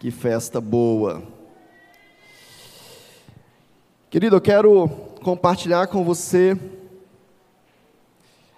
[0.00, 1.22] Que festa boa.
[4.08, 4.88] Querido, eu quero
[5.22, 6.58] compartilhar com você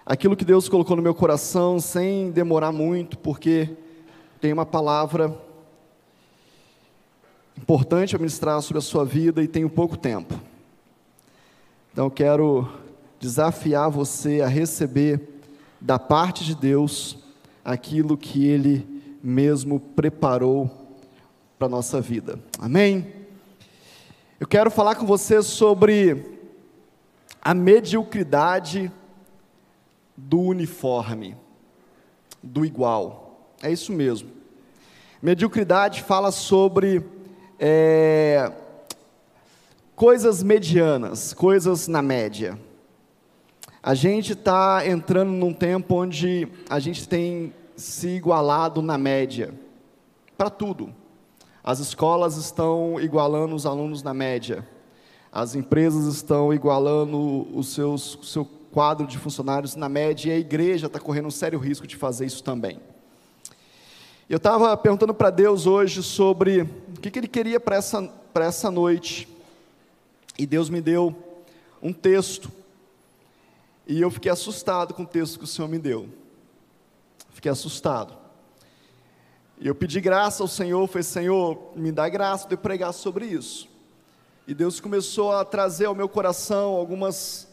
[0.05, 3.75] aquilo que Deus colocou no meu coração, sem demorar muito, porque
[4.39, 5.37] tem uma palavra
[7.57, 10.39] importante a ministrar sobre a sua vida e tenho pouco tempo.
[11.91, 12.69] Então eu quero
[13.19, 15.19] desafiar você a receber
[15.81, 17.17] da parte de Deus
[17.65, 18.87] aquilo que Ele
[19.21, 20.82] mesmo preparou
[21.63, 22.37] para a nossa vida.
[22.59, 23.07] Amém?
[24.37, 26.41] Eu quero falar com você sobre
[27.41, 28.91] a mediocridade
[30.17, 31.37] do uniforme,
[32.43, 33.47] do igual.
[33.61, 34.29] É isso mesmo.
[35.21, 37.01] Mediocridade fala sobre
[37.57, 38.51] é,
[39.95, 42.59] coisas medianas, coisas na média.
[43.81, 49.53] A gente está entrando num tempo onde a gente tem se igualado na média,
[50.37, 50.93] para tudo.
[51.63, 54.67] As escolas estão igualando os alunos na média.
[55.31, 60.39] As empresas estão igualando os seus, o seu quadro de funcionários na média e a
[60.39, 62.81] igreja está correndo um sério risco de fazer isso também.
[64.29, 68.69] Eu estava perguntando para Deus hoje sobre o que, que Ele queria para essa, essa
[68.69, 69.27] noite.
[70.37, 71.15] E Deus me deu
[71.81, 72.51] um texto.
[73.87, 76.09] E eu fiquei assustado com o texto que o Senhor me deu.
[77.31, 78.22] Fiquei assustado.
[79.59, 83.69] E eu pedi graça ao Senhor, falei, Senhor, me dá graça de pregar sobre isso.
[84.47, 87.47] E Deus começou a trazer ao meu coração algumas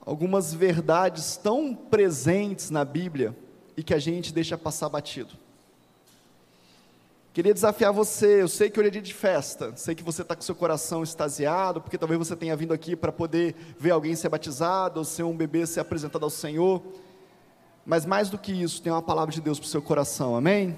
[0.00, 3.36] algumas verdades tão presentes na Bíblia
[3.76, 5.34] e que a gente deixa passar batido.
[7.34, 10.34] Queria desafiar você, eu sei que hoje é dia de festa, sei que você está
[10.34, 14.30] com seu coração extasiado, porque talvez você tenha vindo aqui para poder ver alguém ser
[14.30, 16.82] batizado, ou ser um bebê ser apresentado ao Senhor.
[17.88, 20.76] Mas mais do que isso, tem uma palavra de Deus para o seu coração, amém?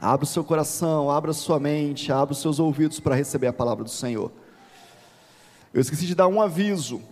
[0.00, 3.52] Abra o seu coração, abra a sua mente, abra os seus ouvidos para receber a
[3.52, 4.32] palavra do Senhor.
[5.74, 7.02] Eu esqueci de dar um aviso.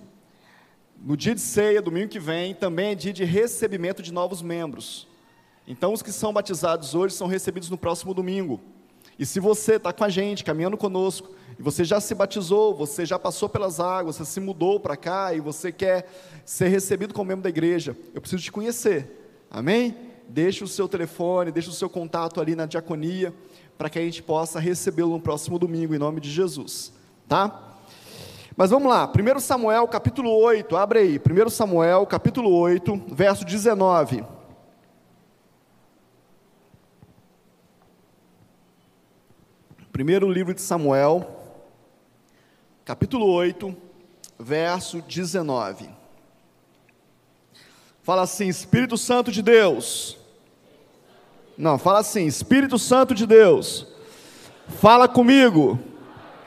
[0.98, 5.06] No dia de ceia, domingo que vem, também é dia de recebimento de novos membros.
[5.66, 8.58] Então, os que são batizados hoje são recebidos no próximo domingo.
[9.18, 13.04] E se você está com a gente, caminhando conosco, e você já se batizou, você
[13.04, 16.08] já passou pelas águas, você se mudou para cá e você quer
[16.44, 19.34] ser recebido como membro da igreja, eu preciso te conhecer.
[19.50, 19.96] Amém?
[20.28, 23.34] Deixe o seu telefone, deixe o seu contato ali na diaconia,
[23.76, 26.92] para que a gente possa recebê-lo no próximo domingo, em nome de Jesus.
[27.26, 27.76] Tá?
[28.56, 34.37] Mas vamos lá, 1 Samuel capítulo 8, abre aí, 1 Samuel capítulo 8, verso 19.
[39.98, 41.28] Primeiro livro de Samuel,
[42.84, 43.76] capítulo 8,
[44.38, 45.88] verso 19.
[48.04, 50.16] Fala assim: Espírito Santo de Deus.
[51.56, 53.88] Não, fala assim: Espírito Santo de Deus,
[54.68, 55.80] fala comigo.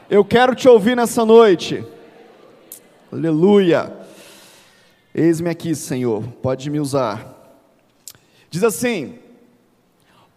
[0.09, 1.85] Eu quero te ouvir nessa noite.
[3.11, 3.93] Aleluia.
[5.13, 7.53] Eis-me aqui, Senhor, pode me usar.
[8.49, 9.19] Diz assim: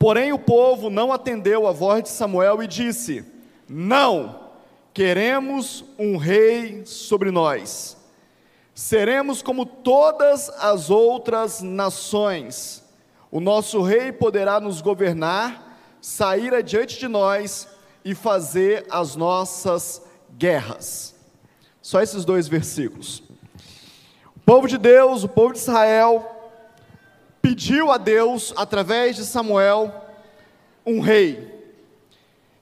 [0.05, 3.25] Porém o povo não atendeu a voz de Samuel e disse:
[3.67, 4.51] Não
[4.93, 7.97] Queremos um rei sobre nós.
[8.75, 12.85] Seremos como todas as outras nações.
[13.31, 17.67] O nosso rei poderá nos governar, sair adiante de nós
[18.05, 20.03] e fazer as nossas
[20.37, 21.15] guerras.
[21.81, 23.23] Só esses dois versículos.
[24.37, 26.34] O povo de Deus, o povo de Israel,
[27.45, 29.93] pediu a Deus, através de Samuel,
[30.87, 31.63] um rei.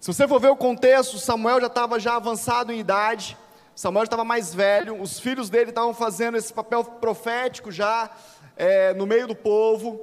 [0.01, 3.37] Se você for ver o contexto, Samuel já estava já avançado em idade,
[3.77, 8.11] Samuel estava mais velho, os filhos dele estavam fazendo esse papel profético já
[8.57, 10.01] é, no meio do povo.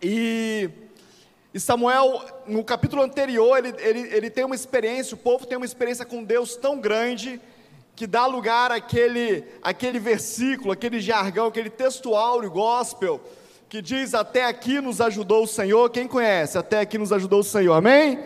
[0.00, 0.70] E,
[1.52, 5.66] e, Samuel, no capítulo anterior, ele, ele, ele tem uma experiência, o povo tem uma
[5.66, 7.40] experiência com Deus tão grande
[7.96, 13.20] que dá lugar àquele, àquele versículo, aquele jargão, aquele textual gospel,
[13.72, 15.88] que diz: Até aqui nos ajudou o Senhor.
[15.88, 16.58] Quem conhece?
[16.58, 18.18] Até aqui nos ajudou o Senhor, amém?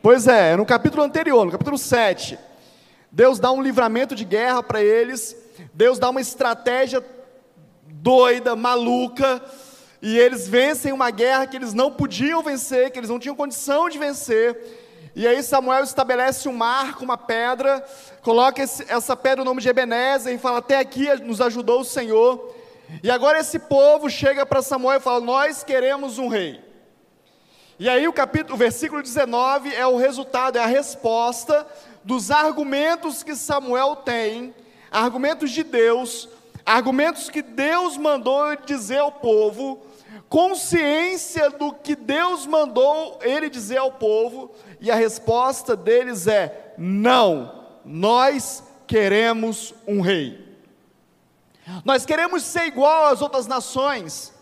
[0.00, 2.38] Pois é, no capítulo anterior, no capítulo 7,
[3.12, 5.36] Deus dá um livramento de guerra para eles,
[5.74, 7.04] Deus dá uma estratégia
[7.88, 9.42] doida, maluca,
[10.00, 13.86] e eles vencem uma guerra que eles não podiam vencer, que eles não tinham condição
[13.90, 14.58] de vencer.
[15.14, 17.84] E aí Samuel estabelece um marco, uma pedra,
[18.22, 21.84] coloca esse, essa pedra no nome de Ebenezer e fala: Até aqui nos ajudou o
[21.84, 22.59] Senhor.
[23.02, 26.60] E agora esse povo chega para Samuel e fala: Nós queremos um rei.
[27.78, 31.66] E aí o capítulo, o versículo 19 é o resultado, é a resposta
[32.04, 34.54] dos argumentos que Samuel tem,
[34.90, 36.28] argumentos de Deus,
[36.66, 39.80] argumentos que Deus mandou dizer ao povo,
[40.28, 47.64] consciência do que Deus mandou ele dizer ao povo, e a resposta deles é: não,
[47.82, 50.49] nós queremos um rei.
[51.84, 54.32] Nós queremos ser igual às outras nações.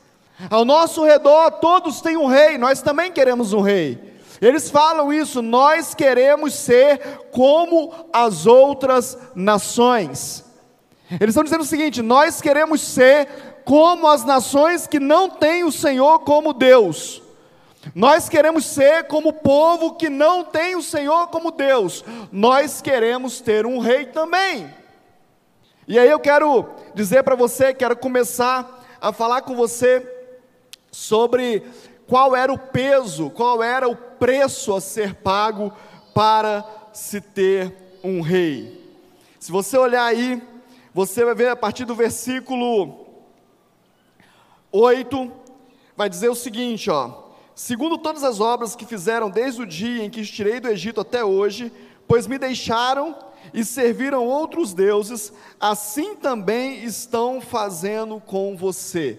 [0.50, 4.16] Ao nosso redor todos têm um rei, nós também queremos um rei.
[4.40, 7.00] Eles falam isso, nós queremos ser
[7.32, 10.44] como as outras nações.
[11.10, 13.26] Eles estão dizendo o seguinte: nós queremos ser
[13.64, 17.22] como as nações que não têm o Senhor como Deus.
[17.94, 22.04] Nós queremos ser como o povo que não tem o Senhor como Deus.
[22.30, 24.72] Nós queremos ter um rei também.
[25.90, 30.06] E aí eu quero dizer para você, quero começar a falar com você
[30.92, 31.62] sobre
[32.06, 35.72] qual era o peso, qual era o preço a ser pago
[36.14, 36.62] para
[36.92, 37.74] se ter
[38.04, 38.86] um rei.
[39.40, 40.42] Se você olhar aí,
[40.92, 43.06] você vai ver a partir do versículo
[44.70, 45.32] 8,
[45.96, 50.10] vai dizer o seguinte, ó: Segundo todas as obras que fizeram desde o dia em
[50.10, 51.72] que estirei do Egito até hoje,
[52.06, 53.16] pois me deixaram
[53.52, 59.18] e serviram outros deuses, assim também estão fazendo com você.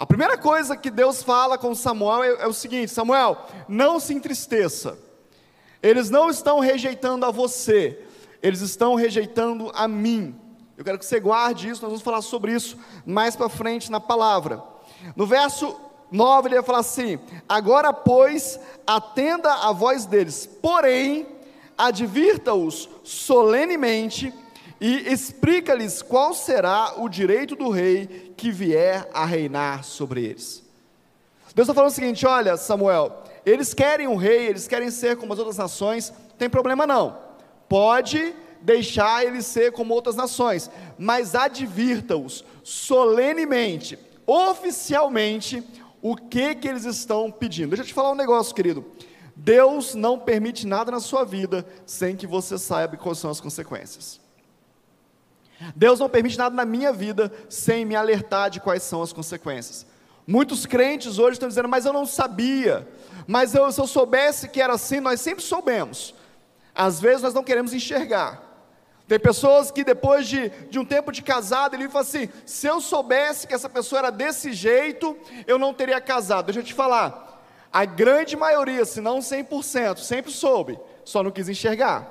[0.00, 4.14] A primeira coisa que Deus fala com Samuel é, é, o seguinte: Samuel, não se
[4.14, 4.98] entristeça.
[5.82, 8.02] Eles não estão rejeitando a você,
[8.42, 10.34] eles estão rejeitando a mim.
[10.76, 14.00] Eu quero que você guarde isso, nós vamos falar sobre isso mais para frente na
[14.00, 14.62] palavra.
[15.14, 15.78] No verso
[16.10, 21.26] 9 ele vai falar assim: Agora, pois, atenda a voz deles, porém,
[21.86, 24.32] advirta-os solenemente
[24.80, 30.62] e explica-lhes qual será o direito do rei que vier a reinar sobre eles.
[31.54, 35.32] Deus está falando o seguinte: olha, Samuel, eles querem um rei, eles querem ser como
[35.32, 37.18] as outras nações, tem problema não,
[37.68, 45.62] pode deixar eles ser como outras nações, mas advirta-os solenemente, oficialmente,
[46.02, 47.70] o que que eles estão pedindo.
[47.70, 48.84] Deixa eu te falar um negócio, querido.
[49.36, 54.20] Deus não permite nada na sua vida sem que você saiba quais são as consequências.
[55.76, 59.86] Deus não permite nada na minha vida sem me alertar de quais são as consequências.
[60.26, 62.88] Muitos crentes hoje estão dizendo, mas eu não sabia,
[63.26, 66.14] mas eu, se eu soubesse que era assim, nós sempre soubemos.
[66.74, 68.50] Às vezes nós não queremos enxergar.
[69.10, 72.80] Tem pessoas que depois de, de um tempo de casado, ele fala assim: se eu
[72.80, 75.16] soubesse que essa pessoa era desse jeito,
[75.48, 76.46] eu não teria casado.
[76.46, 77.29] Deixa eu te falar,
[77.72, 82.08] a grande maioria, se não 100%, sempre soube, só não quis enxergar.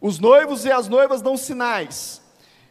[0.00, 2.20] Os noivos e as noivas dão sinais.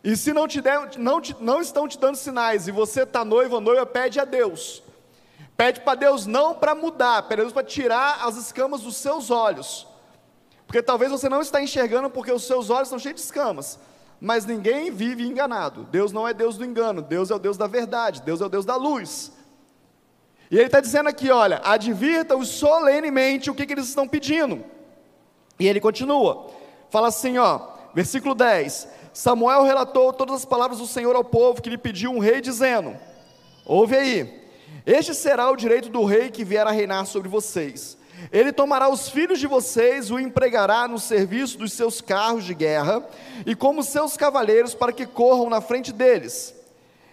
[0.04, 3.24] E se não, te der, não, te, não estão te dando sinais e você está
[3.24, 4.84] noivo ou noiva, pede a Deus.
[5.56, 9.88] Pede para Deus não para mudar, pede para tirar as escamas dos seus olhos.
[10.66, 13.80] Porque talvez você não está enxergando porque os seus olhos estão cheios de escamas.
[14.20, 15.84] Mas ninguém vive enganado.
[15.92, 18.50] Deus não é Deus do engano, Deus é o Deus da verdade, Deus é o
[18.50, 19.32] Deus da luz.
[20.52, 24.64] E ele está dizendo aqui: olha, advirta-os solenemente o que, que eles estão pedindo.
[25.58, 26.50] E ele continua,
[26.90, 27.62] fala assim, ó,
[27.96, 32.20] versículo 10: Samuel relatou todas as palavras do Senhor ao povo que lhe pediu um
[32.20, 32.96] rei, dizendo:
[33.66, 34.48] Ouve aí,
[34.86, 37.98] este será o direito do rei que vier a reinar sobre vocês
[38.32, 43.04] ele tomará os filhos de vocês, o empregará no serviço dos seus carros de guerra
[43.46, 46.54] e como seus cavaleiros para que corram na frente deles.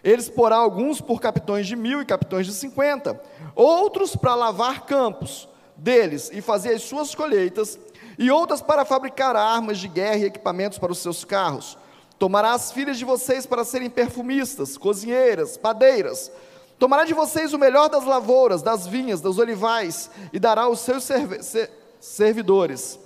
[0.02, 3.20] Eles porá alguns por capitões de mil e capitões de cinquenta,
[3.54, 7.78] outros para lavar campos deles e fazer as suas colheitas,
[8.18, 11.78] e outras para fabricar armas de guerra e equipamentos para os seus carros.
[12.18, 16.32] Tomará as filhas de vocês para serem perfumistas, cozinheiras, padeiras,
[16.78, 21.08] Tomará de vocês o melhor das lavouras, das vinhas, dos olivais, e dará aos seus
[22.00, 22.98] servidores.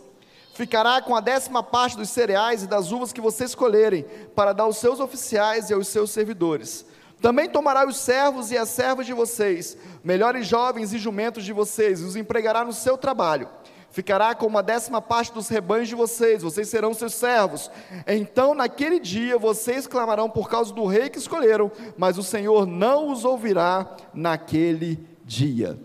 [0.54, 4.04] Ficará com a décima parte dos cereais e das uvas que vocês escolherem,
[4.34, 6.84] para dar aos seus oficiais e aos seus servidores.
[7.20, 12.00] Também tomará os servos e as servas de vocês, melhores jovens e jumentos de vocês,
[12.00, 13.48] e os empregará no seu trabalho
[13.92, 17.70] ficará com uma décima parte dos rebanhos de vocês, vocês serão seus servos.
[18.06, 23.10] Então, naquele dia, vocês clamarão por causa do rei que escolheram, mas o Senhor não
[23.10, 25.78] os ouvirá naquele dia.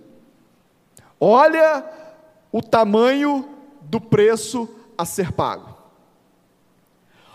[1.19, 1.83] Olha
[2.51, 5.75] o tamanho do preço a ser pago.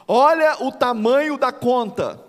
[0.06, 2.20] Olha o tamanho da conta.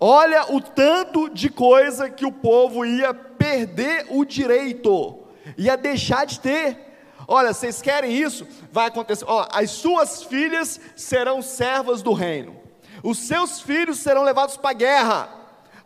[0.00, 5.18] Olha o tanto de coisa que o povo ia perder o direito,
[5.56, 6.78] ia deixar de ter.
[7.28, 8.46] Olha, vocês querem isso?
[8.72, 9.24] Vai acontecer.
[9.26, 12.56] Ó, as suas filhas serão servas do reino.
[13.02, 15.28] Os seus filhos serão levados para a guerra.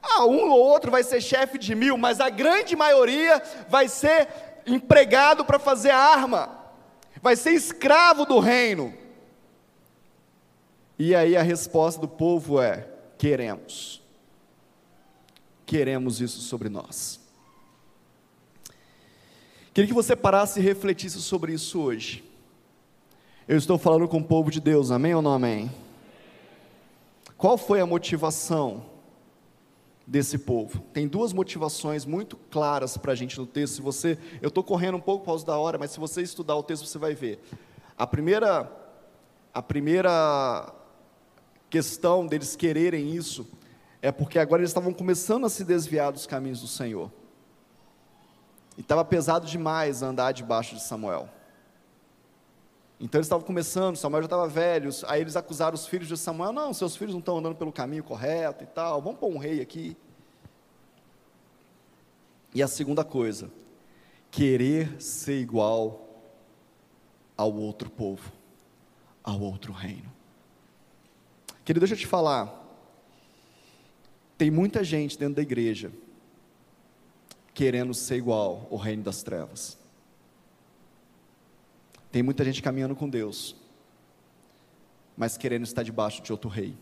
[0.02, 4.28] Ah, um ou outro vai ser chefe de mil, mas a grande maioria vai ser
[4.66, 6.60] empregado para fazer arma
[7.23, 8.95] vai ser escravo do reino.
[10.99, 14.03] E aí a resposta do povo é: queremos.
[15.65, 17.21] Queremos isso sobre nós.
[19.73, 22.25] Queria que você parasse e refletisse sobre isso hoje.
[23.47, 25.71] Eu estou falando com o povo de Deus, amém ou não amém?
[27.37, 28.89] Qual foi a motivação
[30.11, 30.81] desse povo?
[30.93, 33.75] Tem duas motivações muito claras para a gente no texto.
[33.75, 36.57] Se você, eu estou correndo um pouco por causa da hora, mas se você estudar
[36.57, 37.40] o texto você vai ver.
[37.97, 38.69] A primeira,
[39.55, 40.75] a primeira
[41.71, 43.47] questão deles quererem isso
[44.02, 47.09] é porque agora eles estavam começando a se desviar dos caminhos do Senhor.
[48.76, 51.29] E estava pesado demais andar debaixo de Samuel.
[53.00, 56.52] Então eles estavam começando, Samuel já estava velho, aí eles acusaram os filhos de Samuel,
[56.52, 59.62] não, seus filhos não estão andando pelo caminho correto e tal, vamos pôr um rei
[59.62, 59.97] aqui.
[62.54, 63.50] E a segunda coisa,
[64.30, 66.09] querer ser igual
[67.38, 68.30] ao outro povo,
[69.25, 70.12] ao outro reino.
[71.64, 72.54] Querido, deixa eu te falar,
[74.37, 75.90] tem muita gente dentro da igreja
[77.54, 79.80] querendo ser igual ao reino das trevas.
[82.11, 83.55] Tem muita gente caminhando com Deus,
[85.17, 86.76] mas querendo estar debaixo de outro rei.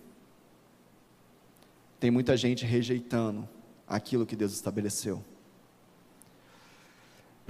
[2.00, 3.46] Tem muita gente rejeitando
[3.86, 5.22] aquilo que Deus estabeleceu.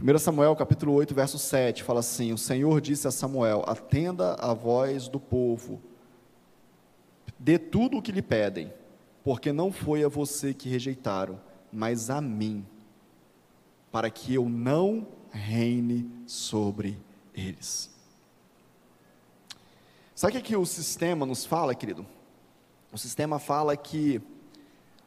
[0.01, 4.53] 1 Samuel capítulo 8, verso 7, fala assim: O Senhor disse a Samuel: Atenda a
[4.53, 5.81] voz do povo,
[7.39, 8.73] dê tudo o que lhe pedem,
[9.23, 11.41] porque não foi a você que rejeitaram,
[11.73, 12.67] mas a mim,
[13.93, 16.99] para que eu não reine sobre
[17.39, 17.91] eles.
[20.15, 22.05] Sabe o que, que o sistema nos fala, querido?
[22.93, 24.21] O sistema fala que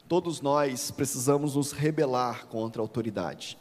[0.07, 3.57] todos nós precisamos nos rebelar contra a autoridade.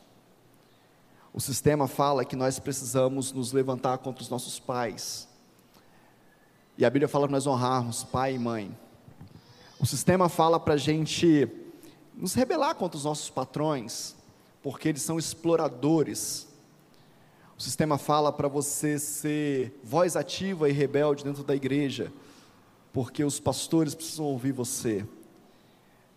[1.33, 5.29] O sistema fala que nós precisamos nos levantar contra os nossos pais.
[6.77, 8.77] E a Bíblia fala para nós honrarmos pai e mãe.
[9.79, 11.49] O sistema fala para a gente
[12.15, 14.15] nos rebelar contra os nossos patrões,
[14.63, 16.50] porque eles são exploradores
[17.61, 22.11] o sistema fala para você ser voz ativa e rebelde dentro da igreja,
[22.91, 25.07] porque os pastores precisam ouvir você.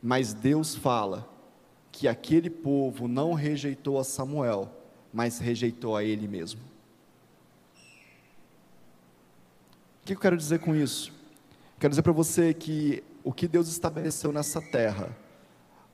[0.01, 1.27] Mas Deus fala
[1.91, 4.71] que aquele povo não rejeitou a Samuel,
[5.11, 6.61] mas rejeitou a ele mesmo.
[10.01, 11.11] O que eu quero dizer com isso?
[11.77, 15.13] Quero dizer para você que o que Deus estabeleceu nessa terra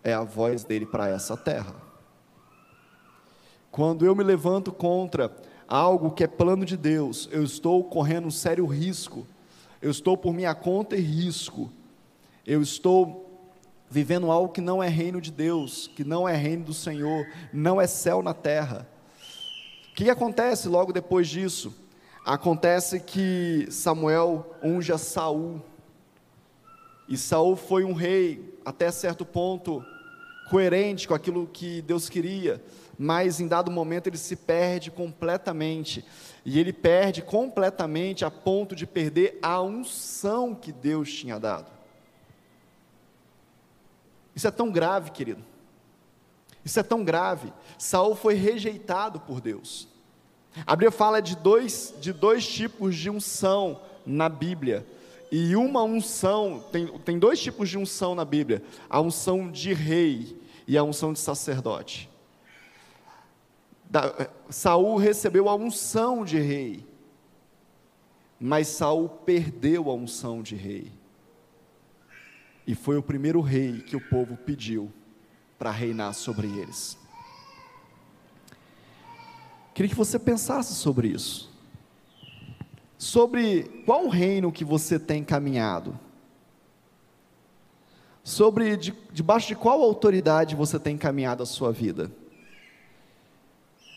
[0.04, 1.89] é a voz dele para essa terra.
[3.72, 5.32] Quando eu me levanto contra
[5.68, 9.28] algo que é plano de Deus, eu estou correndo um sério risco,
[9.82, 11.72] eu estou por minha conta e risco,
[12.46, 13.30] eu estou
[13.90, 17.80] vivendo algo que não é reino de Deus, que não é reino do Senhor, não
[17.80, 18.88] é céu na terra.
[19.92, 21.74] O que acontece logo depois disso?
[22.26, 25.62] Acontece que Samuel unge a Saul,
[27.08, 29.84] e Saul foi um rei até certo ponto
[30.50, 32.64] coerente com aquilo que Deus queria,
[33.02, 36.04] mas em dado momento ele se perde completamente.
[36.44, 41.72] E ele perde completamente a ponto de perder a unção que Deus tinha dado.
[44.36, 45.42] Isso é tão grave, querido.
[46.66, 47.54] Isso é tão grave.
[47.78, 49.88] Saul foi rejeitado por Deus.
[50.68, 54.86] A Bíblia fala de dois, de dois tipos de unção na Bíblia.
[55.32, 60.38] E uma unção, tem, tem dois tipos de unção na Bíblia: a unção de rei
[60.68, 62.09] e a unção de sacerdote
[64.50, 66.86] Saul recebeu a unção de rei,
[68.40, 70.92] mas Saul perdeu a unção de rei.
[72.68, 74.94] E foi o primeiro rei que o povo pediu
[75.58, 76.98] para reinar sobre eles.
[79.74, 81.50] Queria que você pensasse sobre isso.
[82.98, 85.98] Sobre qual reino que você tem caminhado?
[88.24, 92.12] Sobre de, debaixo de qual autoridade você tem caminhado a sua vida?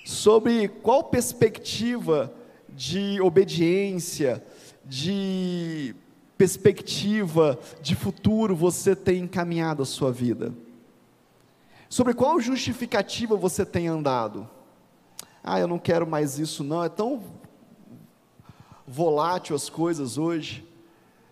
[0.04, 2.32] Sobre qual perspectiva
[2.68, 4.44] de obediência,
[4.84, 5.94] de
[6.36, 10.52] perspectiva de futuro você tem encaminhado a sua vida?
[11.88, 14.48] Sobre qual justificativa você tem andado?
[15.44, 17.22] Ah, eu não quero mais isso, não, é tão
[18.86, 20.66] volátil as coisas hoje.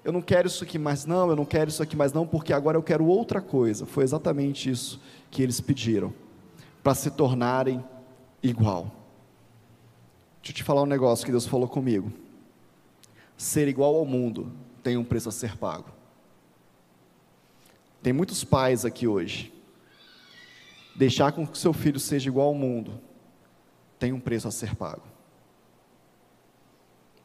[0.04, 2.52] Eu não quero isso aqui mais, não, eu não quero isso aqui mais, não, porque
[2.52, 3.84] agora eu quero outra coisa.
[3.84, 5.00] Foi exatamente isso
[5.30, 6.12] que eles pediram,
[6.82, 7.84] para se tornarem
[8.42, 8.90] igual.
[10.42, 12.12] Deixa eu te falar um negócio que Deus falou comigo.
[13.36, 15.90] Ser igual ao mundo tem um preço a ser pago.
[18.02, 19.52] Tem muitos pais aqui hoje.
[20.96, 23.00] Deixar com que seu filho seja igual ao mundo
[23.98, 25.02] tem um preço a ser pago.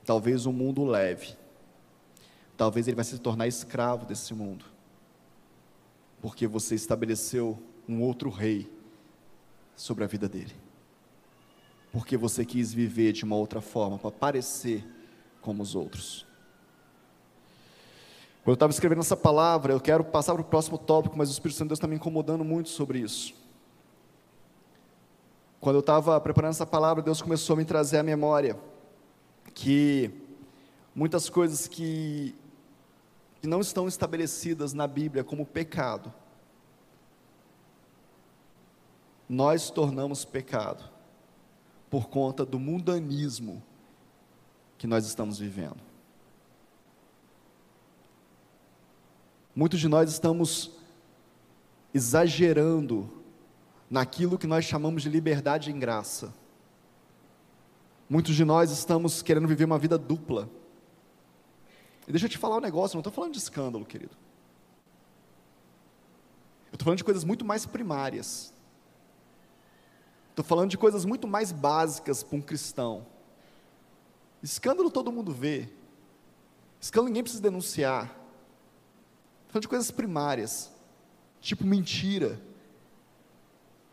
[0.06, 1.36] Talvez o mundo leve.
[2.58, 4.66] Talvez ele vai se tornar escravo desse mundo.
[6.22, 8.72] Porque você estabeleceu um outro rei
[9.76, 10.65] sobre a vida dele.
[11.96, 14.86] Porque você quis viver de uma outra forma, para parecer
[15.40, 16.26] como os outros.
[18.44, 21.32] Quando eu estava escrevendo essa palavra, eu quero passar para o próximo tópico, mas o
[21.32, 23.34] Espírito Santo de Deus está me incomodando muito sobre isso.
[25.62, 28.60] Quando eu estava preparando essa palavra, Deus começou a me trazer à memória
[29.54, 30.12] que
[30.94, 32.36] muitas coisas que,
[33.40, 36.14] que não estão estabelecidas na Bíblia como pecado,
[39.30, 40.94] nós tornamos pecado
[41.90, 43.62] por conta do mundanismo
[44.78, 45.80] que nós estamos vivendo.
[49.56, 50.72] Muitos de nós estamos
[51.94, 53.10] exagerando
[53.90, 56.34] naquilo que nós chamamos de liberdade em graça.
[58.10, 60.50] Muitos de nós estamos querendo viver uma vida dupla.
[62.08, 64.16] E deixa eu te falar um negócio, não estou falando de escândalo, querido.
[66.68, 68.54] Eu estou falando de coisas muito mais primárias.
[70.36, 73.08] Estou falando de coisas muito mais básicas para um cristão.
[74.44, 75.70] Escândalo todo mundo vê.
[76.78, 78.08] Escândalo ninguém precisa denunciar.
[78.08, 80.74] Estou falando de coisas primárias,
[81.40, 82.38] tipo mentira,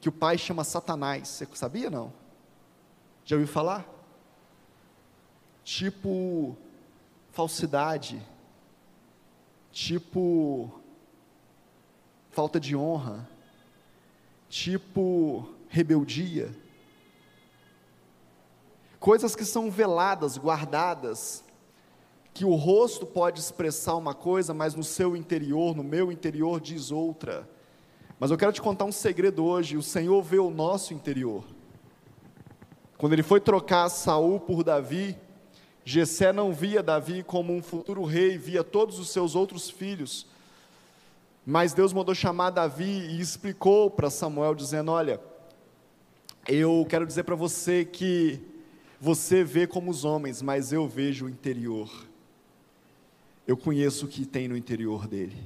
[0.00, 1.28] que o pai chama Satanás.
[1.28, 2.12] Você sabia não?
[3.24, 3.86] Já ouviu falar?
[5.62, 6.56] Tipo
[7.30, 8.20] falsidade,
[9.70, 10.72] tipo
[12.30, 13.28] falta de honra,
[14.48, 16.54] tipo rebeldia.
[19.00, 21.42] Coisas que são veladas, guardadas,
[22.34, 26.90] que o rosto pode expressar uma coisa, mas no seu interior, no meu interior, diz
[26.92, 27.48] outra.
[28.20, 31.42] Mas eu quero te contar um segredo hoje: o Senhor vê o nosso interior.
[32.98, 35.16] Quando ele foi trocar Saul por Davi,
[35.86, 40.26] Jessé não via Davi como um futuro rei, via todos os seus outros filhos.
[41.46, 45.20] Mas Deus mandou chamar Davi e explicou para Samuel dizendo: "Olha,
[46.46, 48.40] eu quero dizer para você que
[49.00, 51.90] você vê como os homens, mas eu vejo o interior.
[53.46, 55.36] Eu conheço o que tem no interior dele.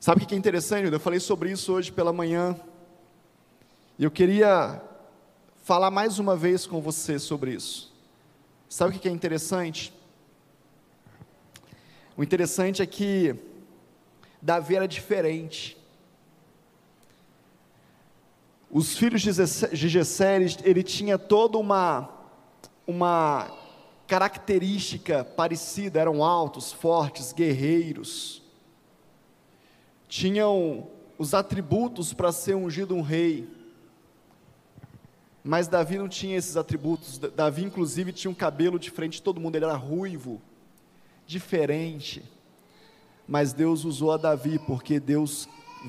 [0.00, 0.90] Sabe o que é interessante?
[0.90, 2.58] Eu falei sobre isso hoje pela manhã.
[3.98, 4.82] E eu queria
[5.62, 7.94] falar mais uma vez com você sobre isso.
[8.68, 9.92] Sabe o que é interessante?
[12.16, 13.36] O interessante é que
[14.42, 15.77] Davi era diferente.
[18.70, 22.08] Os filhos de Jessé, ele tinha toda uma,
[22.86, 23.50] uma
[24.06, 28.42] característica parecida, eram altos, fortes, guerreiros
[30.08, 33.46] tinham os atributos para ser ungido um rei.
[35.44, 37.18] Mas Davi não tinha esses atributos.
[37.18, 40.40] Davi, inclusive, tinha um cabelo diferente de todo mundo, ele era ruivo,
[41.26, 42.22] diferente.
[43.26, 45.48] Mas Deus usou a Davi porque Deus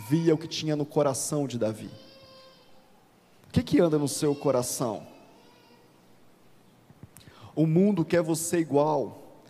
[0.09, 1.89] via o que tinha no coração de Davi.
[3.49, 5.01] O que, que anda no seu coração?
[7.55, 9.41] O mundo quer você igual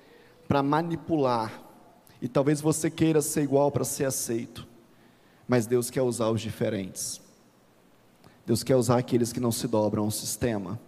[0.48, 1.62] para manipular,
[2.22, 4.66] e talvez você queira ser igual para ser aceito,
[5.46, 7.20] mas Deus quer usar os diferentes.
[8.46, 10.80] Deus quer usar aqueles que não se dobram ao sistema,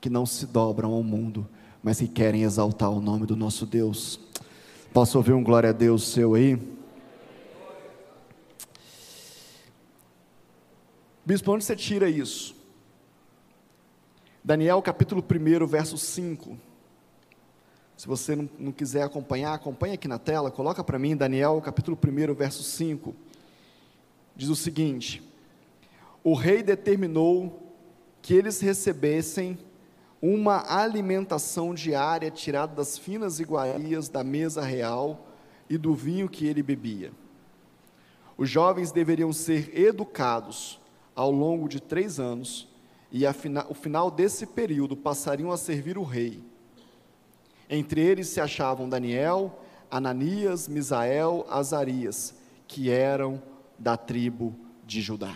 [0.00, 1.46] que não se dobram ao mundo,
[1.82, 4.20] mas que querem exaltar o nome do nosso Deus.
[4.92, 6.56] Posso ouvir um glória a Deus seu aí?
[11.26, 12.54] Bispo, onde você tira isso?
[14.44, 16.58] Daniel capítulo 1, verso 5.
[17.96, 21.96] Se você não, não quiser acompanhar, acompanha aqui na tela, coloca para mim Daniel capítulo
[21.96, 23.16] 1, verso 5.
[24.36, 25.22] Diz o seguinte:
[26.22, 27.72] O rei determinou
[28.20, 29.58] que eles recebessem
[30.20, 35.26] uma alimentação diária tirada das finas iguarias da mesa real
[35.70, 37.12] e do vinho que ele bebia.
[38.36, 40.83] Os jovens deveriam ser educados
[41.14, 42.68] ao longo de três anos,
[43.10, 46.42] e o final desse período passariam a servir o rei
[47.68, 49.58] entre eles se achavam Daniel,
[49.90, 52.34] Ananias, Misael, Azarias,
[52.66, 53.42] que eram
[53.78, 55.34] da tribo de Judá.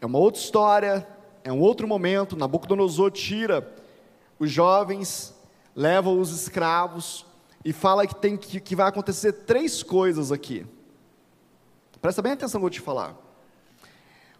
[0.00, 1.06] É uma outra história,
[1.42, 2.36] é um outro momento.
[2.36, 3.74] Nabucodonosor tira
[4.38, 5.34] os jovens,
[5.74, 7.26] leva os escravos
[7.64, 10.66] e fala que, tem que, que vai acontecer três coisas aqui.
[12.00, 13.23] Presta bem atenção no que eu vou te falar.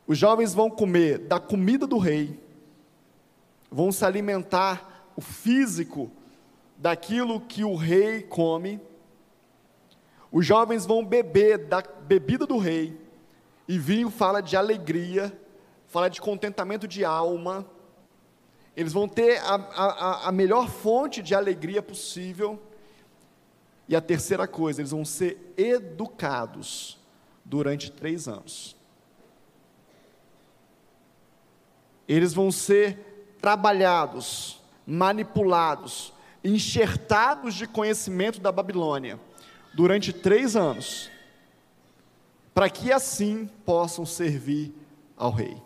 [0.06, 2.38] Os jovens vão comer da comida do rei,
[3.70, 6.10] vão se alimentar o físico
[6.76, 8.80] daquilo que o rei come.
[10.30, 13.00] Os jovens vão beber da bebida do rei,
[13.66, 15.32] e vinho fala de alegria,
[15.88, 17.66] fala de contentamento de alma.
[18.76, 22.60] Eles vão ter a, a, a melhor fonte de alegria possível.
[23.88, 26.98] E a terceira coisa, eles vão ser educados
[27.44, 28.76] durante três anos.
[32.08, 36.12] Eles vão ser trabalhados, manipulados,
[36.42, 39.18] enxertados de conhecimento da Babilônia
[39.72, 41.10] durante três anos,
[42.52, 44.72] para que assim possam servir
[45.16, 45.60] ao rei.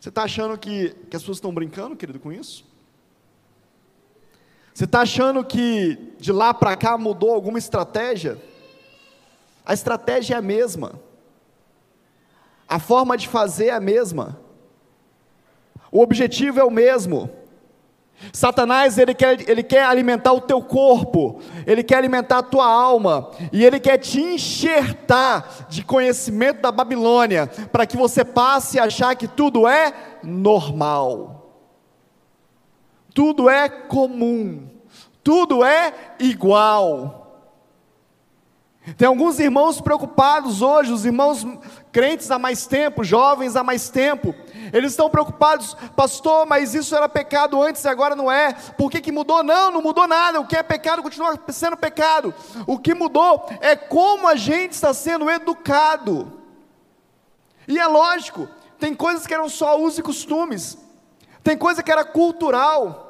[0.00, 2.64] Você está achando que, que as pessoas estão brincando, querido, com isso?
[4.74, 8.42] Você está achando que de lá para cá mudou alguma estratégia?
[9.64, 11.00] A estratégia é a mesma.
[12.72, 14.40] A forma de fazer é a mesma.
[15.90, 17.28] O objetivo é o mesmo.
[18.32, 23.30] Satanás, ele quer, ele quer alimentar o teu corpo, ele quer alimentar a tua alma,
[23.52, 29.14] e ele quer te enxertar de conhecimento da Babilônia, para que você passe a achar
[29.16, 31.52] que tudo é normal,
[33.12, 34.66] tudo é comum,
[35.22, 37.21] tudo é igual.
[38.96, 41.46] Tem alguns irmãos preocupados hoje, os irmãos
[41.92, 44.34] crentes há mais tempo, jovens há mais tempo,
[44.72, 49.00] eles estão preocupados, pastor, mas isso era pecado antes e agora não é, por que,
[49.00, 49.44] que mudou?
[49.44, 52.34] Não, não mudou nada, o que é pecado continua sendo pecado,
[52.66, 56.40] o que mudou é como a gente está sendo educado,
[57.68, 58.48] e é lógico,
[58.80, 60.76] tem coisas que eram só usos e costumes,
[61.44, 63.01] tem coisa que era cultural,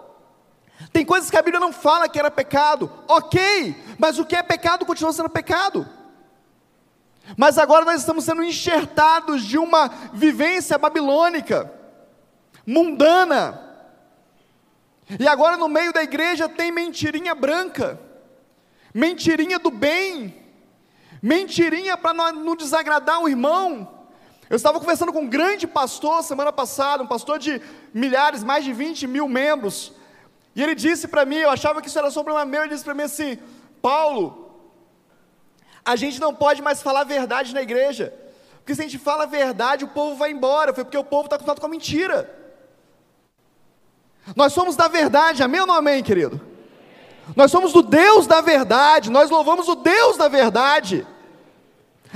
[0.90, 4.42] tem coisas que a Bíblia não fala que era pecado, ok, mas o que é
[4.42, 5.86] pecado continua sendo pecado.
[7.36, 11.72] Mas agora nós estamos sendo enxertados de uma vivência babilônica,
[12.66, 13.60] mundana.
[15.18, 18.00] E agora no meio da igreja tem mentirinha branca,
[18.92, 20.34] mentirinha do bem,
[21.22, 23.88] mentirinha para não desagradar o irmão.
[24.50, 27.60] Eu estava conversando com um grande pastor semana passada, um pastor de
[27.94, 29.92] milhares, mais de 20 mil membros.
[30.54, 32.84] E ele disse para mim, eu achava que isso era só problema meu, ele disse
[32.84, 33.38] para mim assim:
[33.80, 34.50] Paulo,
[35.84, 38.12] a gente não pode mais falar verdade na igreja,
[38.58, 41.24] porque se a gente fala a verdade, o povo vai embora, foi porque o povo
[41.24, 42.38] está acostumado com a mentira.
[44.36, 46.40] Nós somos da verdade, amém ou não amém, querido?
[47.34, 51.06] Nós somos do Deus da verdade, nós louvamos o Deus da verdade.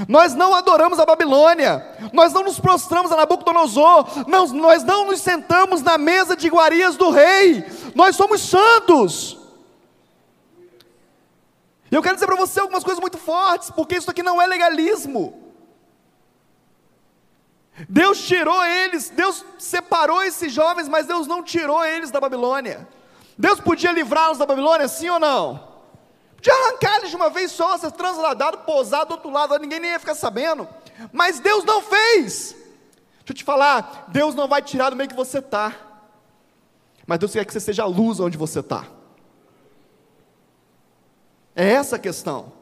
[0.09, 5.21] Nós não adoramos a Babilônia, nós não nos prostramos a Nabucodonosor, não, nós não nos
[5.21, 9.39] sentamos na mesa de iguarias do rei, nós somos santos.
[11.91, 14.47] E eu quero dizer para você algumas coisas muito fortes, porque isso aqui não é
[14.47, 15.43] legalismo.
[17.89, 22.87] Deus tirou eles, Deus separou esses jovens, mas Deus não tirou eles da Babilônia.
[23.39, 25.76] Deus podia livrá-los da Babilônia, sim ou não?
[26.37, 29.91] Podia arrancar eles de uma vez só, ser transladado, pousar do outro lado, ninguém nem
[29.91, 30.69] ia ficar sabendo.
[31.13, 32.55] Mas Deus não fez.
[33.19, 35.75] Deixa eu te falar, Deus não vai tirar do meio que você está.
[37.07, 38.85] Mas Deus quer que você seja a luz onde você está.
[41.55, 42.53] É essa a questão.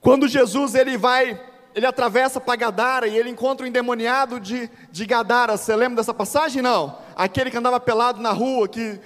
[0.00, 1.38] Quando Jesus ele vai,
[1.74, 5.56] ele atravessa para Gadara e ele encontra o endemoniado de, de Gadara.
[5.56, 6.62] Você lembra dessa passagem?
[6.62, 6.98] Não.
[7.16, 9.00] Aquele que andava pelado na rua, que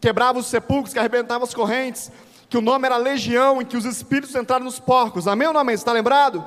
[0.00, 2.12] quebrava os sepulcros, que arrebentava as correntes,
[2.48, 5.26] que o nome era Legião e que os espíritos entraram nos porcos.
[5.26, 5.74] Amém ou não amém?
[5.74, 6.44] Está lembrado?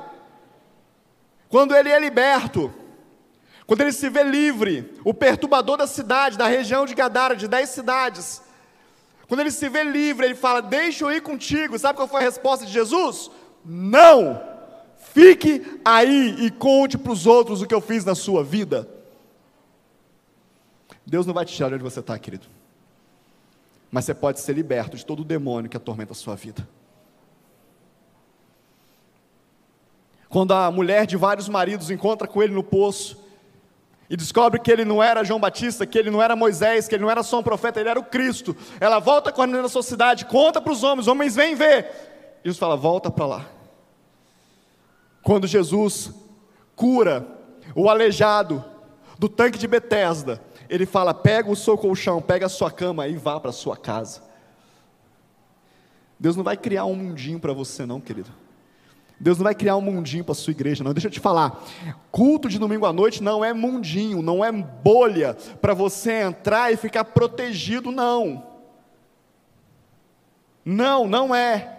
[1.48, 2.72] Quando ele é liberto,
[3.66, 7.70] quando ele se vê livre, o perturbador da cidade, da região de Gadara, de dez
[7.70, 8.42] cidades,
[9.28, 11.78] quando ele se vê livre, ele fala: Deixa eu ir contigo.
[11.78, 13.30] Sabe qual foi a resposta de Jesus?
[13.64, 14.42] Não!
[15.12, 18.88] Fique aí e conte para os outros o que eu fiz na sua vida.
[21.04, 22.46] Deus não vai te tirar de onde você está, querido.
[23.90, 26.66] Mas você pode ser liberto de todo o demônio que atormenta a sua vida.
[30.28, 33.20] Quando a mulher de vários maridos encontra com ele no poço,
[34.10, 37.02] e descobre que ele não era João Batista, que ele não era Moisés, que ele
[37.04, 38.56] não era só um profeta, ele era o Cristo.
[38.80, 42.40] Ela volta com a na sua cidade, conta para os homens, homens vêm ver.
[42.44, 43.46] Jesus fala: volta para lá.
[45.22, 46.12] Quando Jesus
[46.74, 47.24] cura
[47.72, 48.64] o aleijado
[49.16, 53.16] do tanque de Betesda, ele fala: pega o seu colchão, pega a sua cama e
[53.16, 54.22] vá para a sua casa.
[56.18, 58.30] Deus não vai criar um mundinho para você, não, querido.
[59.18, 60.94] Deus não vai criar um mundinho para a sua igreja, não.
[60.94, 61.62] Deixa eu te falar.
[62.10, 66.76] Culto de domingo à noite não é mundinho, não é bolha para você entrar e
[66.76, 68.46] ficar protegido, não.
[70.64, 71.78] Não, não é.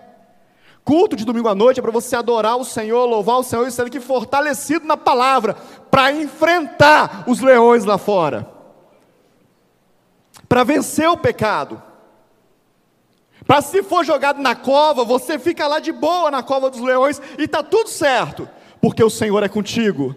[0.84, 3.72] Culto de domingo à noite é para você adorar o Senhor, louvar o Senhor e
[3.72, 5.56] ser aqui fortalecido na palavra,
[5.90, 8.61] para enfrentar os leões lá fora,
[10.52, 11.82] para vencer o pecado.
[13.48, 17.22] Para se for jogado na cova, você fica lá de boa na cova dos leões
[17.40, 18.50] e está tudo certo,
[18.82, 20.14] porque o Senhor é contigo.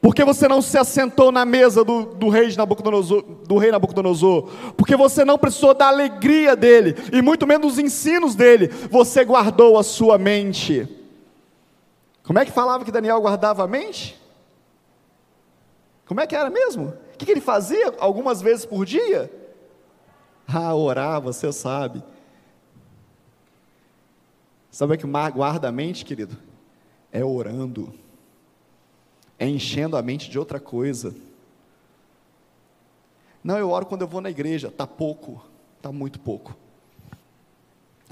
[0.00, 4.96] Porque você não se assentou na mesa do, do, rei Nabucodonosor, do rei Nabucodonosor, porque
[4.96, 9.82] você não precisou da alegria dele, e muito menos dos ensinos dele, você guardou a
[9.82, 10.88] sua mente.
[12.22, 14.18] Como é que falava que Daniel guardava a mente?
[16.06, 16.94] Como é que era mesmo?
[17.20, 19.28] O que ele fazia algumas vezes por dia?
[20.46, 22.00] Ah, orar, você sabe.
[24.70, 26.38] Sabe o que guarda a mente, querido?
[27.10, 27.92] É orando,
[29.36, 31.12] é enchendo a mente de outra coisa.
[33.42, 35.44] Não, eu oro quando eu vou na igreja, tá pouco,
[35.82, 36.56] tá muito pouco.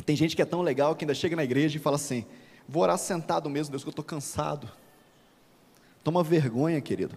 [0.05, 2.27] Tem gente que é tão legal que ainda chega na igreja e fala assim:
[2.69, 4.69] vou orar sentado mesmo, Deus, que eu estou cansado.
[6.03, 7.17] Toma vergonha, querido.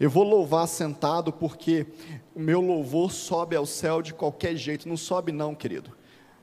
[0.00, 1.86] Eu vou louvar sentado porque
[2.34, 4.88] o meu louvor sobe ao céu de qualquer jeito.
[4.88, 5.92] Não sobe, não, querido.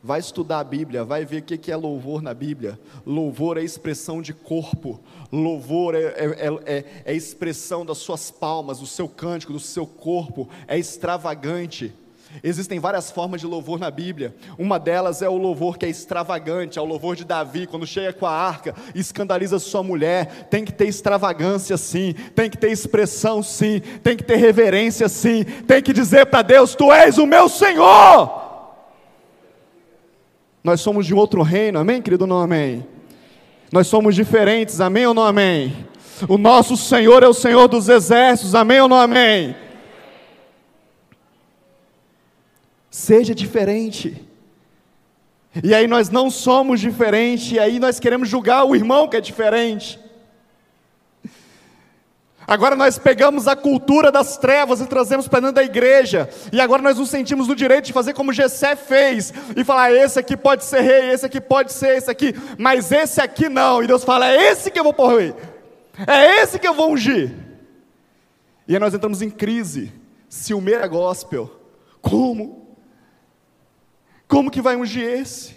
[0.04, 2.80] Vai estudar a Bíblia, vai ver o que é louvor na Bíblia.
[3.06, 5.00] Louvor é expressão de corpo,
[5.32, 10.48] louvor é, é, é, é expressão das suas palmas, do seu cântico, do seu corpo,
[10.68, 11.92] é extravagante.
[12.44, 14.36] Existem várias formas de louvor na Bíblia.
[14.58, 18.14] Uma delas é o louvor que é extravagante, é o louvor de Davi, quando chega
[18.14, 20.48] com a arca escandaliza sua mulher.
[20.50, 25.44] Tem que ter extravagância sim, tem que ter expressão sim, tem que ter reverência sim,
[25.68, 28.44] tem que dizer para Deus: Tu és o meu Senhor.
[30.64, 32.26] Nós somos de outro reino, amém, querido?
[32.26, 32.86] Não, amém?
[33.72, 35.86] Nós somos diferentes, amém ou não, amém?
[36.28, 39.56] O nosso Senhor é o Senhor dos exércitos, amém ou não, amém?
[42.96, 44.26] Seja diferente.
[45.62, 49.20] E aí nós não somos diferentes, e aí nós queremos julgar o irmão que é
[49.22, 50.00] diferente.
[52.48, 56.30] Agora nós pegamos a cultura das trevas e trazemos para dentro da igreja.
[56.54, 60.18] E agora nós nos sentimos no direito de fazer como Jessé fez e falar: esse
[60.18, 63.84] aqui pode ser rei, esse aqui pode ser esse aqui, mas esse aqui não.
[63.84, 65.36] E Deus fala: é esse que eu vou pôr.
[66.08, 67.36] É esse que eu vou ungir.
[68.66, 69.92] E aí nós entramos em crise.
[70.30, 71.52] Ciumeira gospel.
[72.02, 72.65] Como?
[74.28, 75.56] Como que vai ungir esse?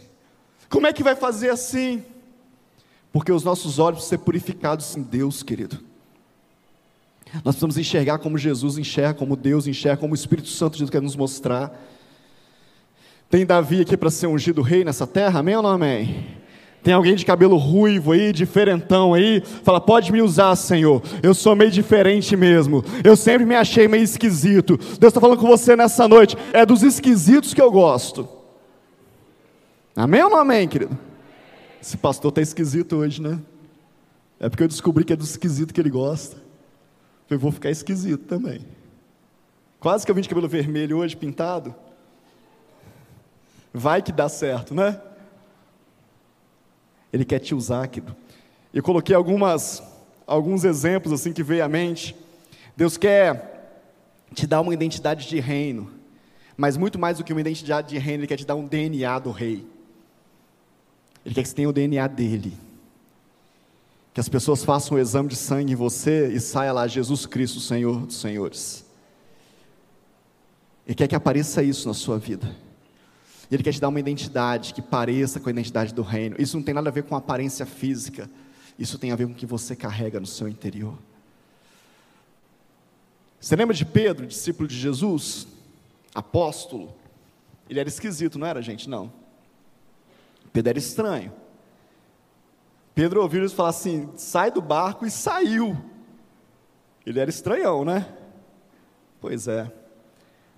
[0.68, 2.02] Como é que vai fazer assim?
[3.12, 5.78] Porque os nossos olhos precisam ser purificados em Deus, querido.
[7.34, 10.90] Nós precisamos enxergar como Jesus enxerga, como Deus enxerga, como o Espírito Santo de Deus
[10.90, 11.72] quer nos mostrar.
[13.30, 15.40] Tem Davi aqui para ser ungido rei nessa terra?
[15.40, 16.26] Amém ou não amém?
[16.82, 21.02] Tem alguém de cabelo ruivo aí, diferentão aí, fala: pode me usar, Senhor.
[21.22, 22.84] Eu sou meio diferente mesmo.
[23.04, 24.76] Eu sempre me achei meio esquisito.
[24.76, 26.36] Deus está falando com você nessa noite.
[26.52, 28.37] É dos esquisitos que eu gosto.
[29.98, 30.96] Amém ou não amém, querido?
[31.82, 33.42] Esse pastor está esquisito hoje, né?
[34.38, 36.36] É porque eu descobri que é do esquisito que ele gosta.
[37.28, 38.60] Eu vou ficar esquisito também.
[39.80, 41.74] Quase que eu vim de cabelo vermelho hoje, pintado.
[43.74, 45.02] Vai que dá certo, né?
[47.12, 48.14] Ele quer te usar, querido.
[48.72, 49.82] Eu coloquei algumas,
[50.28, 52.14] alguns exemplos assim que veio à mente.
[52.76, 53.82] Deus quer
[54.32, 55.90] te dar uma identidade de reino,
[56.56, 59.18] mas muito mais do que uma identidade de reino, Ele quer te dar um DNA
[59.18, 59.66] do rei.
[61.24, 62.56] Ele quer que você tenha o DNA dele.
[64.14, 67.26] Que as pessoas façam o um exame de sangue em você e saia lá Jesus
[67.26, 68.84] Cristo, Senhor dos Senhores.
[70.86, 72.56] Ele quer que apareça isso na sua vida.
[73.50, 76.36] Ele quer te dar uma identidade que pareça com a identidade do reino.
[76.38, 78.28] Isso não tem nada a ver com aparência física.
[78.78, 80.98] Isso tem a ver com o que você carrega no seu interior.
[83.40, 85.46] Você lembra de Pedro, discípulo de Jesus?
[86.14, 86.94] Apóstolo.
[87.68, 88.88] Ele era esquisito, não era, gente?
[88.88, 89.12] Não.
[90.52, 91.32] Pedro era estranho.
[92.94, 95.76] Pedro ouviu eles falar assim: sai do barco e saiu.
[97.06, 98.06] Ele era estranhão, né?
[99.20, 99.70] Pois é.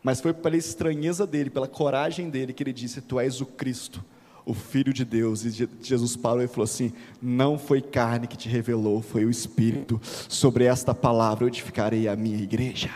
[0.03, 4.03] Mas foi pela estranheza dele, pela coragem dele, que ele disse: Tu és o Cristo,
[4.47, 5.45] o Filho de Deus.
[5.45, 10.01] E Jesus parou e falou assim: Não foi carne que te revelou, foi o Espírito.
[10.03, 12.91] Sobre esta palavra eu edificarei a minha igreja.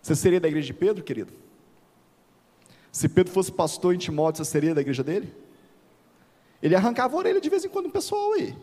[0.00, 1.32] Você seria da igreja de Pedro, querido?
[2.92, 5.32] Se Pedro fosse pastor em Timóteo, você seria da igreja dele?
[6.62, 8.56] Ele arrancava a orelha de vez em quando o pessoal aí.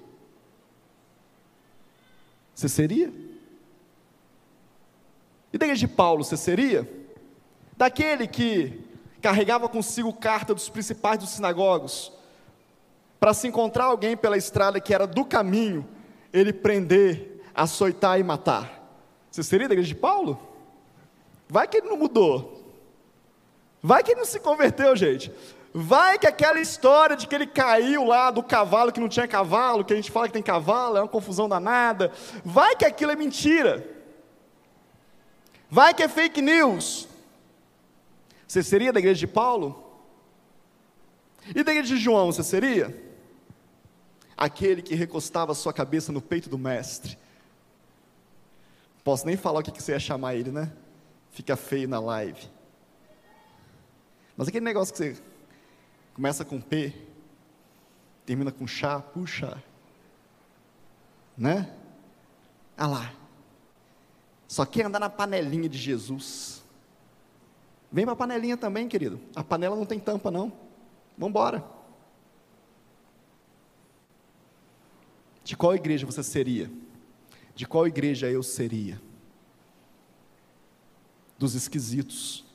[2.53, 3.13] Você seria?
[5.51, 6.89] E da igreja de Paulo, você seria?
[7.75, 8.83] Daquele que
[9.21, 12.11] carregava consigo carta dos principais dos sinagogos,
[13.19, 15.87] para se encontrar alguém pela estrada que era do caminho,
[16.31, 18.77] ele prender, açoitar e matar.
[19.31, 20.39] Você seria da igreja de Paulo?
[21.47, 22.57] Vai que ele não mudou.
[23.81, 25.31] Vai que ele não se converteu, gente.
[25.73, 29.85] Vai que aquela história de que ele caiu lá do cavalo que não tinha cavalo,
[29.85, 32.11] que a gente fala que tem cavalo, é uma confusão danada.
[32.43, 33.87] Vai que aquilo é mentira.
[35.69, 37.07] Vai que é fake news.
[38.47, 39.83] Você seria da igreja de Paulo?
[41.53, 43.05] E da igreja de João, você seria?
[44.35, 47.17] Aquele que recostava sua cabeça no peito do mestre.
[49.03, 50.71] Posso nem falar o que você ia chamar ele, né?
[51.31, 52.49] Fica feio na live.
[54.38, 55.21] Mas aquele negócio que você
[56.13, 56.93] começa com P,
[58.23, 59.62] termina com chá, puxa.
[61.36, 61.76] Né?
[62.78, 63.13] Ah lá.
[64.47, 66.63] Só quer andar na panelinha de Jesus.
[67.91, 69.19] Vem para a panelinha também, querido.
[69.36, 70.54] A panela não tem tampa, não.
[71.17, 71.63] Vamos embora.
[75.43, 76.69] De qual igreja você seria?
[77.56, 79.02] De qual igreja eu seria?
[81.39, 82.46] Dos esquisitos.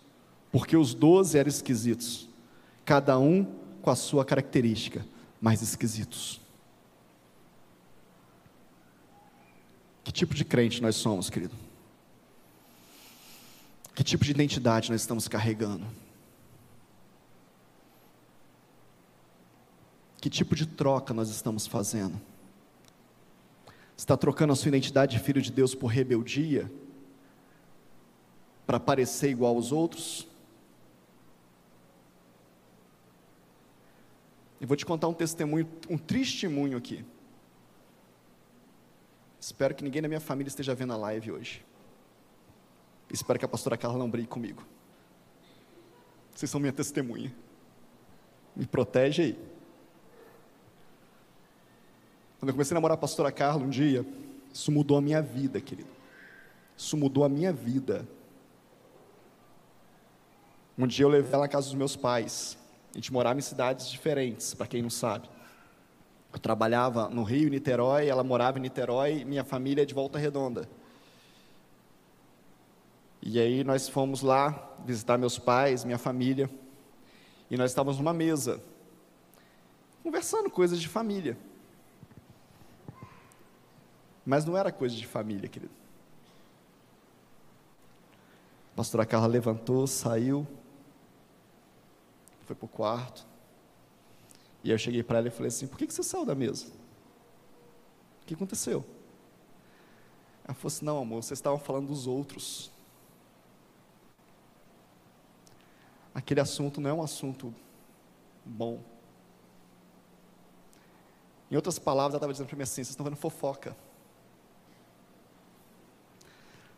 [0.52, 2.28] Porque os doze eram esquisitos.
[2.84, 3.44] Cada um
[3.80, 5.04] com a sua característica,
[5.40, 6.40] mas esquisitos.
[10.04, 11.56] Que tipo de crente nós somos, querido?
[13.94, 15.86] Que tipo de identidade nós estamos carregando?
[20.20, 22.20] Que tipo de troca nós estamos fazendo?
[23.96, 26.70] Está trocando a sua identidade de filho de Deus por rebeldia?
[28.66, 30.26] Para parecer igual aos outros?
[34.62, 37.04] Eu vou te contar um testemunho, um testemunho aqui.
[39.40, 41.66] Espero que ninguém na minha família esteja vendo a live hoje.
[43.10, 44.64] Espero que a pastora Carla não brigue comigo.
[46.32, 47.34] Vocês são minha testemunha.
[48.54, 49.32] Me protege aí.
[52.38, 54.06] Quando eu comecei a namorar a pastora Carla um dia,
[54.54, 55.90] isso mudou a minha vida, querido.
[56.76, 58.06] Isso mudou a minha vida.
[60.78, 62.61] Um dia eu levei ela na casa dos meus pais.
[62.92, 65.28] A gente morava em cidades diferentes, para quem não sabe.
[66.32, 70.68] Eu trabalhava no Rio, Niterói, ela morava em Niterói, minha família é de Volta Redonda.
[73.20, 76.50] E aí nós fomos lá visitar meus pais, minha família,
[77.50, 78.62] e nós estávamos numa mesa,
[80.02, 81.36] conversando coisas de família.
[84.24, 85.72] Mas não era coisa de família, querido.
[88.72, 90.46] A pastora Carla levantou, saiu,
[92.42, 93.26] foi para o quarto.
[94.64, 96.66] E eu cheguei para ela e falei assim: por que, que você saiu da mesa?
[98.22, 98.84] O que aconteceu?
[100.44, 102.72] Ela falou assim: não, amor, vocês estavam falando dos outros.
[106.14, 107.54] aquele assunto não é um assunto
[108.44, 108.80] bom.
[111.50, 113.76] Em outras palavras, ela estava dizendo para mim assim: vocês estão vendo fofoca.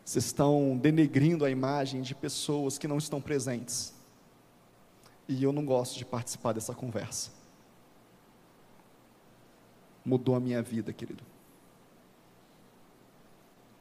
[0.03, 3.94] Vocês estão denegrindo a imagem de pessoas que não estão presentes.
[5.27, 7.31] E eu não gosto de participar dessa conversa.
[10.05, 11.23] Mudou a minha vida, querido.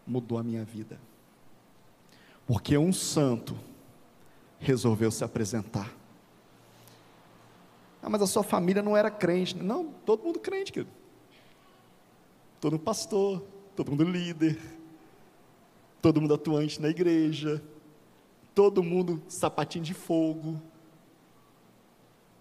[0.07, 0.99] Mudou a minha vida.
[2.47, 3.57] Porque um santo
[4.59, 5.95] resolveu se apresentar.
[8.03, 9.57] Ah, mas a sua família não era crente.
[9.57, 10.91] Não, todo mundo crente, querido.
[12.61, 13.45] Todo mundo pastor,
[13.77, 14.59] todo mundo líder,
[16.01, 17.63] todo mundo atuante na igreja,
[18.55, 20.61] todo mundo sapatinho de fogo,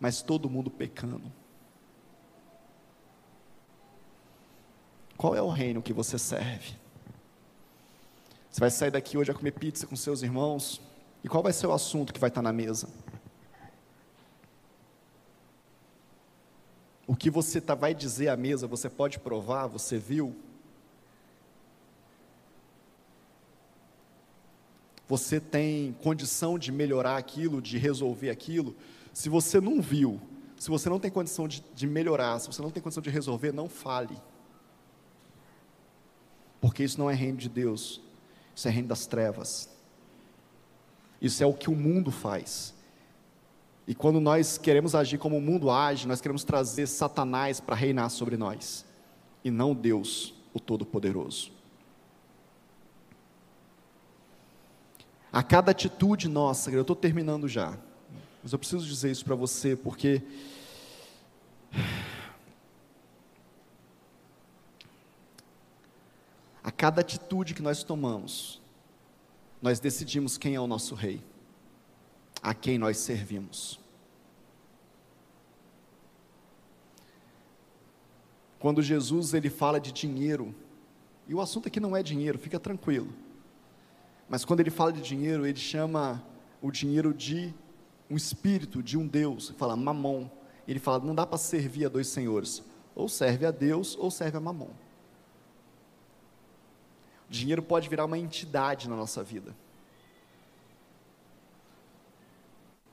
[0.04, 1.32] mas todo mundo pecando.
[5.16, 6.76] Qual é o reino que você serve?
[8.52, 10.82] Você vai sair daqui hoje a comer pizza com seus irmãos?
[11.24, 12.90] E qual vai ser o assunto que vai estar na mesa?
[17.08, 20.36] O que você tá, vai dizer à mesa, você pode provar, você viu?
[25.08, 28.76] Você tem condição de melhorar aquilo, de resolver aquilo?
[29.14, 30.20] Se você não viu,
[30.58, 33.52] se você não tem condição de, de melhorar, se você não tem condição de resolver,
[33.52, 34.18] não fale.
[36.60, 38.02] Porque isso não é reino de Deus,
[38.56, 39.70] isso é reino das trevas.
[41.22, 42.74] Isso é o que o mundo faz.
[43.86, 48.10] E quando nós queremos agir como o mundo age, nós queremos trazer Satanás para reinar
[48.10, 48.86] sobre nós,
[49.44, 51.52] e não Deus, o Todo-Poderoso.
[55.32, 57.78] A cada atitude nossa, eu estou terminando já,
[58.44, 60.22] mas eu preciso dizer isso para você, porque
[66.62, 68.62] a cada atitude que nós tomamos,
[69.62, 71.24] nós decidimos quem é o nosso rei,
[72.42, 73.80] a quem nós servimos.
[78.60, 80.54] Quando Jesus ele fala de dinheiro,
[81.30, 83.14] e o assunto aqui não é dinheiro, fica tranquilo.
[84.28, 86.22] Mas quando ele fala de dinheiro, ele chama
[86.62, 87.54] o dinheiro de
[88.10, 90.30] um espírito, de um Deus, fala mamon.
[90.68, 92.64] Ele fala, não dá para servir a dois senhores,
[92.96, 94.70] ou serve a Deus ou serve a mamon.
[97.30, 99.56] Dinheiro pode virar uma entidade na nossa vida.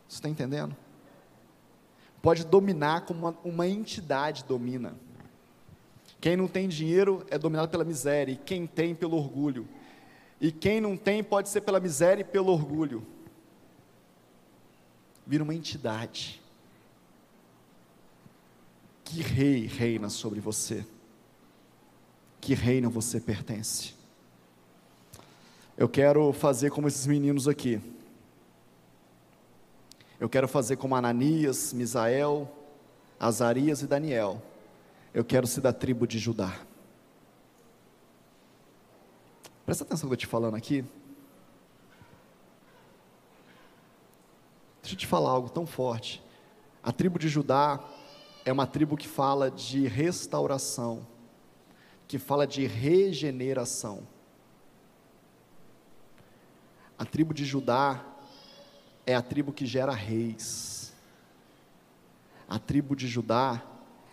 [0.09, 0.75] Você está entendendo?
[2.23, 4.97] Pode dominar como uma, uma entidade domina.
[6.21, 9.69] Quem não tem dinheiro é dominado pela miséria, e quem tem pelo orgulho.
[10.41, 13.07] E quem não tem pode ser pela miséria e pelo orgulho.
[15.31, 16.43] Vira uma entidade.
[19.05, 20.85] Que rei reina sobre você?
[22.41, 23.95] Que reino você pertence?
[25.79, 27.81] Eu quero fazer como esses meninos aqui.
[30.19, 32.53] Eu quero fazer como Ananias, Misael,
[33.21, 34.43] Azarias e Daniel.
[35.15, 36.61] Eu quero ser da tribo de Judá.
[39.65, 40.85] Presta atenção no que eu estou te falando aqui.
[44.91, 46.21] Deixa eu te falar algo tão forte.
[46.83, 47.79] A tribo de Judá
[48.45, 51.07] é uma tribo que fala de restauração,
[52.09, 54.03] que fala de regeneração.
[56.99, 58.05] A tribo de Judá
[59.07, 60.93] é a tribo que gera reis.
[62.49, 63.63] A tribo de Judá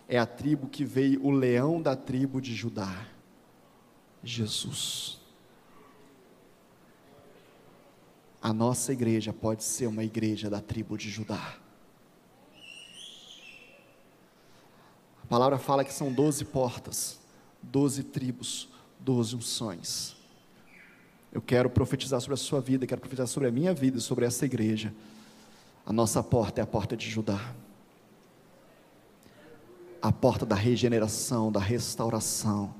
[0.06, 3.04] é a tribo que veio o leão da tribo de Judá,
[4.22, 5.17] Jesus.
[8.40, 11.56] A nossa igreja pode ser uma igreja da tribo de Judá.
[15.22, 17.18] A palavra fala que são doze portas,
[17.62, 18.68] doze tribos,
[19.00, 20.16] doze unções.
[21.32, 24.46] Eu quero profetizar sobre a sua vida, quero profetizar sobre a minha vida sobre essa
[24.46, 24.94] igreja.
[25.84, 27.54] A nossa porta é a porta de Judá.
[30.00, 32.74] A porta da regeneração, da restauração,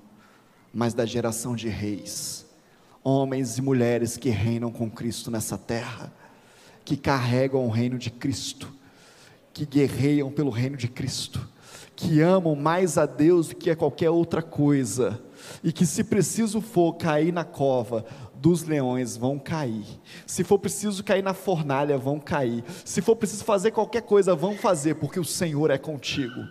[0.73, 2.48] mas da geração de reis.
[3.03, 6.13] Homens e mulheres que reinam com Cristo nessa terra,
[6.85, 8.73] que carregam o reino de Cristo,
[9.53, 11.49] que guerreiam pelo reino de Cristo,
[11.95, 15.21] que amam mais a Deus do que a qualquer outra coisa,
[15.63, 19.85] e que, se preciso for cair na cova, dos leões vão cair.
[20.27, 22.65] Se for preciso cair na fornalha, vão cair.
[22.85, 26.47] Se for preciso fazer qualquer coisa, vão fazer, porque o Senhor é contigo.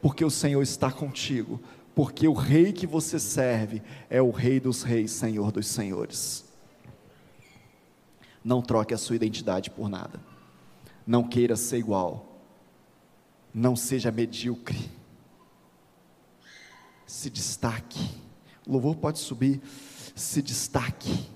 [0.00, 1.60] Porque o Senhor está contigo.
[1.94, 6.44] Porque o rei que você serve é o rei dos reis, Senhor dos senhores.
[8.42, 10.20] Não troque a sua identidade por nada.
[11.06, 12.42] Não queira ser igual.
[13.52, 14.90] Não seja medíocre.
[17.06, 18.00] Se destaque.
[18.66, 19.60] O louvor pode subir
[20.20, 21.30] se destaque.